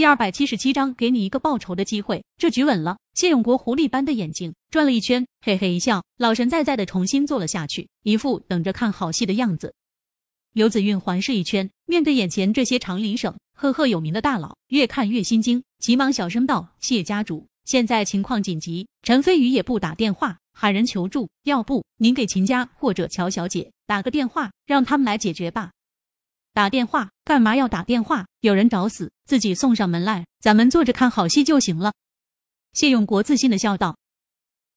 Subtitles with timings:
[0.00, 2.24] 第二百七十七章，给你一个报仇的机会。
[2.38, 2.96] 这局稳了。
[3.12, 9.74] 谢永国狐狸般的眼睛转了一圈，嘿嘿一笑，老神在在的重新坐了下去，一副等着看好戏的样子。
[10.54, 25.72] 刘子韵环视一圈，面对眼前这些长林省赫赫有名的大佬，越看越心惊，急忙小声道：“谢家主，现在情况紧急，陈飞宇也不打电话喊人求助，要不您给秦家或者乔小姐打个电话，让他们来解决吧。”
[26.52, 28.26] 打电话干嘛要打电话？
[28.40, 31.92] 有人找死，自己送上门来，咱们坐着看好戏就行了。
[32.72, 33.96] 谢永国自信的笑道。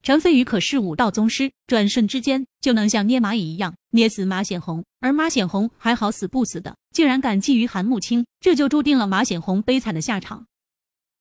[0.04, 10.45] 陈飞宇可是武道宗师，转瞬之间就能像捏蚂蚁一样捏死马显红，而马显红还好死不死的，竟然敢觊觎韩慕清，这就注定了马显红悲惨的下场。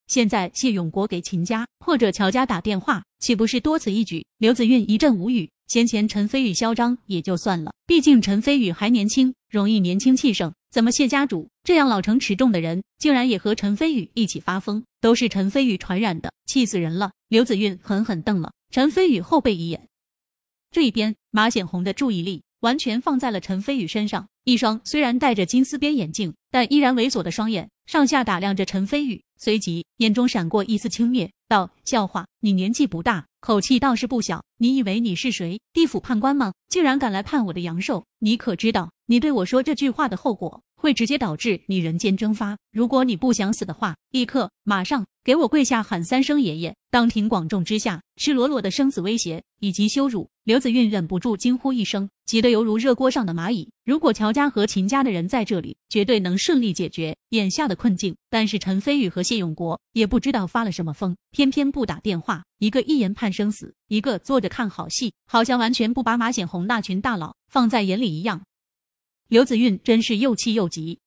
[0.09, 4.27] 现在谢永国给秦家或者乔家打电话，岂不是多此一举？
[4.39, 5.49] 刘子韵一阵无语。
[5.69, 10.53] 先前陈飞宇嚣张也就算了，毕竟陈飞宇还年轻，容易年轻气盛。
[10.71, 14.85] 怎么谢家主这样老成持重的人，竟然也和陈飞宇一起发疯？
[15.01, 17.13] 都是陈飞宇传染的，气死人了！
[17.29, 19.89] 刘子韵狠狠瞪了陈飞宇后背一眼。
[20.71, 35.61] 这一边，马显红的注意力完全放在了陈飞宇身上，一双虽然戴着金丝边眼镜，但依然猥琐的双眼上下打量着陈飞宇，随即眼中闪过一丝轻蔑，道：“笑话，你年纪不大。”口气倒是不小，你以为你是谁？
[35.75, 36.55] 地府判官吗？
[36.71, 38.05] 竟然敢来判我的阳寿！
[38.21, 42.59] 你可知道，你对我说这句话的后果会直接导致你人间蒸发？
[42.73, 46.75] 如果你不想死的话，立刻马上给我跪下喊三声爷爷！
[46.91, 53.71] 当庭广众之下，赤裸裸的生死威胁以及羞辱，刘子韵忍不住惊呼一声，急得犹如热锅上的蚂蚁。
[53.85, 58.17] 如果乔家和秦家的人在这里，绝对能顺利解决眼下的困境。
[58.29, 62.43] 但是陈飞宇和谢永国也不知道发了什么疯，偏偏不打电话。
[62.59, 68.43] 一个一言判生死，一个坐着看好戏，好像完全不把马显红那群大佬放在眼里一样。
[69.33, 70.99] 刘子韵真是又气又急。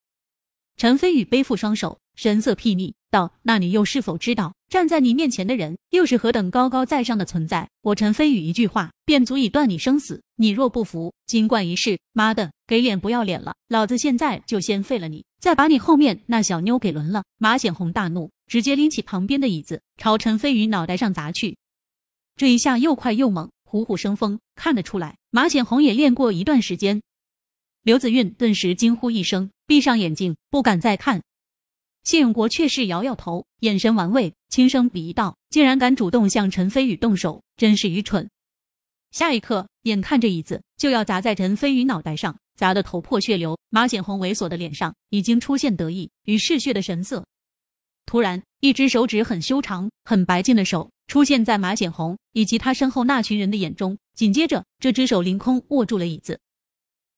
[0.78, 7.70] 陈飞宇背负双手，神色睥睨道：“那你又是否知道，站在你面前的人又是何等高高在上的存在？
[7.84, 10.24] 我陈飞宇一句话便足以断你生死。
[10.38, 12.00] 你若不服，金冠一试。
[12.14, 13.54] 妈的，给脸不要脸了！
[13.68, 18.32] 老子现在就先废了你，再把你后面那小妞给轮了！”马显红大怒。
[18.48, 21.58] 直接拎起旁边的椅子，朝陈飞宇脑袋上砸去。
[22.36, 24.40] 这一下又快又猛，虎虎生风。
[24.56, 27.04] 看得出来，马显红也练过一段时间。
[27.86, 31.22] 刘子韵顿时惊呼一声，闭上眼睛，不敢再看。
[32.04, 38.28] 谢永国却是摇摇头，眼神玩味，轻声鄙夷道：“竟然敢主动向陈飞宇动手，真是愚蠢。”
[39.14, 47.24] 下一刻，眼看着椅子就要砸在陈飞宇脑袋上，砸得头破血流，马显红猥琐的脸上已经出现得意与嗜血的神色。
[48.08, 53.96] 突然，一只手指很修长、很白净的手出现在马显红以及他身后那群人的眼中。
[54.16, 56.40] 紧接着，这只手凌空握住了椅子。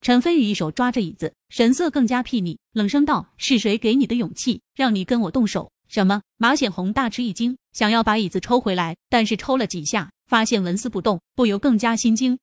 [0.01, 6.21] 陈飞宇一手抓着椅子，神色更加睥睨，冷声道：“是谁给你的勇气，让你跟我动手？”什么？
[6.37, 12.37] 马显红大吃一惊，想要把椅子抽回来，但是抽了几下，发现纹丝不动，不由更加心惊。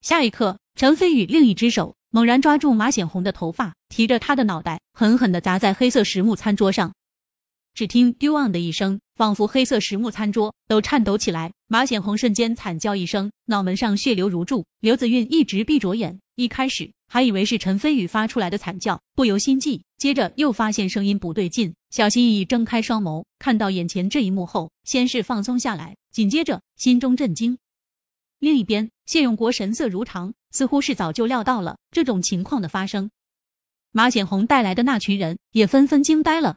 [0.00, 6.94] 下一刻，陈飞宇另一只手猛然抓住马显红的头发，提着他的脑袋，狠狠地砸在黑色实木餐桌上。
[7.78, 11.52] 只听“丢昂”的一声，仿佛黑色实木餐桌都颤抖起来。
[11.68, 14.66] 马显红瞬间惨叫一声，脑门上血流如注。
[14.80, 19.80] 刘子韵一直闭着眼，一开始还以为是陈飞宇发出来的惨叫，不由心悸。
[19.96, 27.58] 接着又发现声音不对劲，小心翼翼睁开双眸，看到眼前这一幕后，先是放松下来，紧接着心中震惊。
[28.40, 33.08] 另一边，谢永国神色如常，似乎是早就料到了这种情况的发生。
[33.92, 36.56] 马显红带来的那群人也纷纷惊呆了。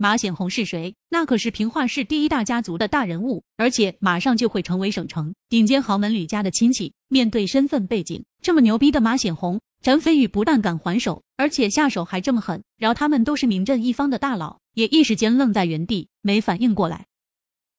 [0.00, 0.94] 马显红是谁？
[1.08, 6.92] 那可是平化市第一大家族的大人物，而且马上就会成为省城顶尖豪门吕家的亲戚。
[7.08, 12.62] 面对身份背景这么牛逼的马显红，陈飞宇不但敢还手，而且下手还这么狠。
[12.76, 17.06] 饶他们都是名震一方的大佬，也一时间愣在原地，没反应过来。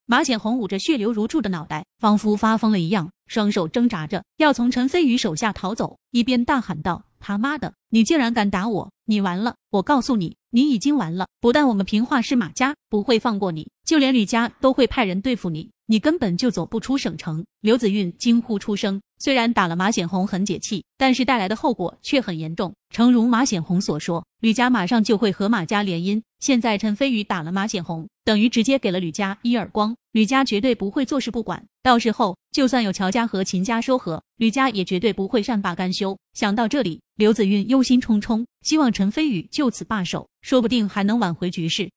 [0.05, 8.91] 马显红捂着血流如注的脑袋，仿佛发疯了一样，双手挣扎着要从陈飞宇手下逃走，一边大喊道：“他妈的，你竟然敢打我！
[9.05, 9.55] 你完了！
[9.69, 17.43] 我告诉你。”你已经完了，不但我们平化市马家不会放过你，就连吕家都会派人对付你，你根本就走不出省城。
[17.61, 22.75] 刘子韵惊呼出声，虽然打了马显红很解气，但是带来的后果却很严重。
[22.91, 26.21] 诚如马显红所说，吕家马上就会和马家联姻。
[26.39, 31.65] 现在陈飞宇打了马显红，等于直接给了吕家一耳光，吕家绝对不会坐视不管。
[31.81, 36.15] 到时候就算有乔家和秦家说和，吕家也绝对不会善罢甘休。
[36.33, 41.89] 想到这里，刘子韵忧心忡忡，希望陈飞宇就此罢手，说不定还能挽回局势。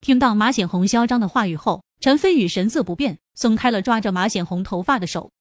[0.00, 5.32] 听到马显红嚣张的话语后，陈飞宇神色不变，松开了抓着马显红头发的手。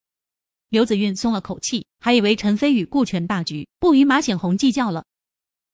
[0.70, 5.06] 刘子韵松了口气，还以为陈飞宇顾全大局，不与马显红计较了。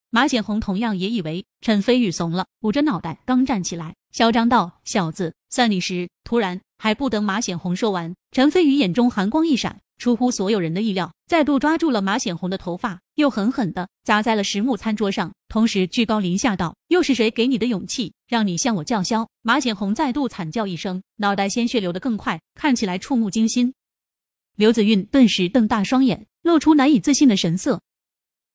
[0.09, 23.73] 马显红同样也以为陈飞宇怂了，捂着脑袋刚站起来，嚣张道：“小子，算你时。”突然，还不等马显红说完，陈飞宇眼中寒光一闪，出乎所有人的意料，再度抓住了马显红的头发，又狠狠的砸在了实木餐桌上，同时居高临下道：“又是谁给你的勇气，让你向我叫嚣？”马显红再度惨叫一声，脑袋鲜血流得更快，看起来触目惊心。
[24.57, 27.79] 刘子韵顿时瞪大双眼，露出难以置信的神色。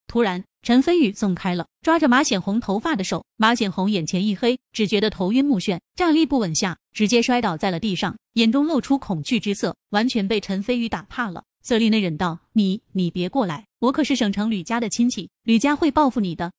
[0.08, 11.44] 突然，陈飞宇松开了抓着马显红头发的手，马显红眼前一黑，只觉得头晕目眩，站立不稳下，直接摔倒在了地上，眼中露出恐惧之色，完全被陈飞宇打怕了。
[11.62, 16.52] 色厉内荏道：“你你别过来，我可是省城吕家的亲戚，吕家会报复你的。”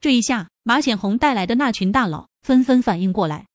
[0.00, 3.46] 这一下，马显红带来的那群大佬纷纷反应过来：“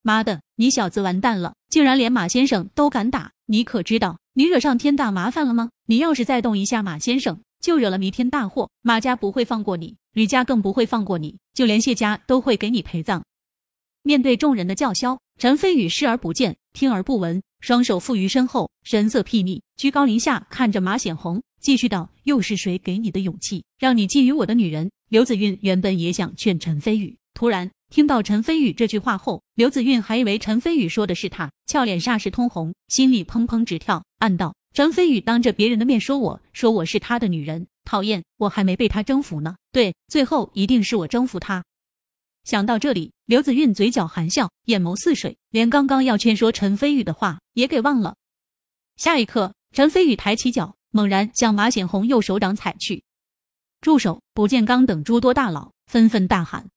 [0.00, 3.32] 妈的，你小子完蛋了，竟然连马先生都敢打！
[3.44, 5.68] 你可知道你惹上天大麻烦了吗？
[5.84, 13.24] 你要是再动一下马先生！”就惹了弥天大祸，马家不会放过你，吕家更不会放过你，就连谢家都会给你陪葬。
[14.02, 34.54] 面对众人的叫嚣，陈飞宇视而不见，听而不闻，双手负于身后，神色睥睨，居高临下看着马显红，继续道：“又是谁给你的勇气，让你觊觎我的女人？”刘子韵原本也想劝陈飞宇，突然听到陈飞宇这句话后，刘子韵还以为陈飞宇说的是他，俏脸霎时通红，心里砰砰直跳，暗道。
[34.72, 39.56] 陈飞宇当着别人的面说我说我是他的女人，讨厌，我还没被他征服呢。
[39.72, 41.64] 对，最后一定是我征服他。
[42.44, 48.16] 想到这里，刘子韵嘴角含笑，眼眸似水，连刚刚要劝说陈飞宇的话也给忘了。
[48.96, 53.02] 下一刻，陈飞宇抬起脚，猛然向马显红右手掌踩去。
[53.80, 54.22] 住手！
[54.32, 56.68] 卜建刚等诸多大佬纷纷大喊。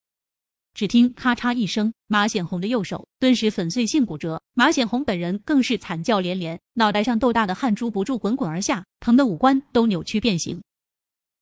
[0.73, 10.61] 只听咔嚓一声，马显红的右手顿时粉碎性骨折，马显红本人更是惨叫连连，脑袋上豆大的汗珠不住滚滚而下，疼的五官都扭曲变形。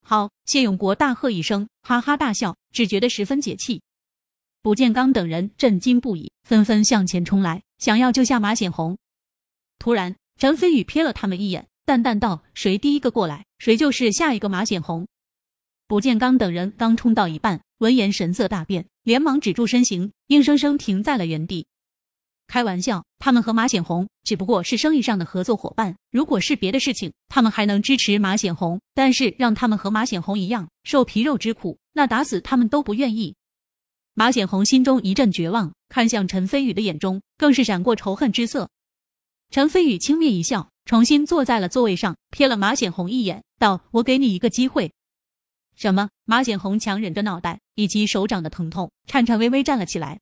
[0.01, 0.31] 好！
[0.45, 3.81] 谢永国大喝一声，哈哈大笑，只觉得十分解气。
[4.61, 8.97] 卜建刚等人震惊不已，纷纷向前冲来，想要救下马显红。
[9.77, 15.07] 突然，陈飞宇瞥了他们一眼，淡淡道：“谁第一个过来，谁就是下一个马显红。”
[15.87, 18.85] 卜建刚等人刚冲到一半，闻言神色大变。
[19.03, 21.65] 连忙止住身形，硬生生停在了原地。
[22.45, 25.95] 开玩笑，他们和马显红只不过是生意上的合作伙伴。
[26.11, 28.79] 如果是别的事情，他们还能支持马显红。
[28.93, 33.35] 但是让他们和马显红一样受皮肉之苦，那打死他们都不愿意。
[34.13, 38.69] 马显红心中一阵绝望，看向陈飞宇的眼中更是闪过仇恨之色。
[39.49, 44.91] 陈飞宇轻蔑一笑，重新坐在了座位上，瞥了马显红一眼，道：“我给你一个机会。”
[45.79, 46.09] 什么？
[46.25, 50.19] 马显红强忍着脑袋以及手掌的疼痛，颤颤巍巍站了起来。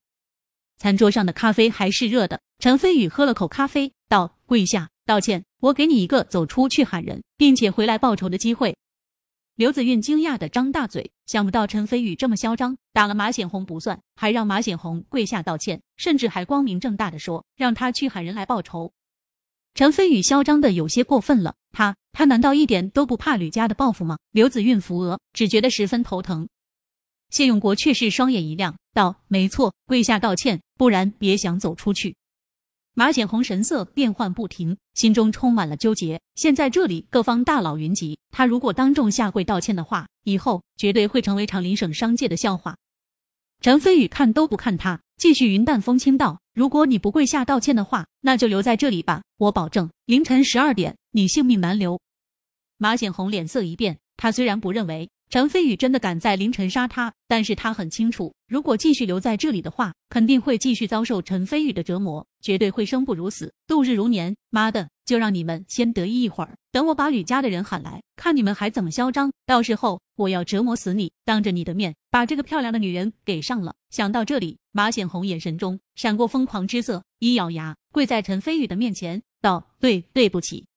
[0.78, 2.40] 餐桌上的咖啡还是热的。
[2.60, 8.78] 陈飞宇喝了口咖啡，道：“跪下道歉，我给你一个走出去喊人，并且回来报仇的机会。”
[9.58, 18.94] 刘子韵惊讶的张大嘴，想不到陈飞宇这么嚣张，打了马显红不算，还让马显红跪下道歉，甚至还光明正大的说让他去喊人来报仇。
[19.74, 24.18] 陈飞宇嚣张的有些过分了，他他难道一点都不怕吕家的报复吗？
[24.32, 26.50] 刘子韵扶额，只觉得十分头疼。
[27.30, 32.16] 谢永国却是双眼一亮，道：“没错，跪下道歉，不然别想走出去。”
[32.96, 36.20] 马显红神色变幻不停，心中充满了纠结。
[36.34, 42.76] 现在这里各方大佬云集，他如果当众下跪道歉的话，以后绝对会成为长林省商界的笑话。
[43.62, 46.40] 陈飞宇看都不看他，继续云淡风轻道。
[46.56, 49.22] 如果你不跪下道歉的话，那就留在这里吧。
[49.38, 52.02] 我保证，凌晨十二点，你性命难留。
[52.78, 64.36] 马显红脸色一变，他虽然不认为陈飞宇真的敢在凌晨杀他，但是他很清楚，如果继续留在这里的话，肯定会继续遭受陈飞宇的折磨，绝对会生不如死，度日如年。
[64.50, 69.32] 妈的，就让你们先得意一会儿，等我把吕家的人喊来，看你们还怎么嚣张。
[69.46, 73.76] 到时候我要折磨死你，当着你的面把这个漂亮的女人给上了。
[73.90, 74.58] 想到这里。
[74.78, 80.68] 马显红眼神中闪过疯狂之色，一咬牙跪在陈飞宇的面前，道：“对，对不起，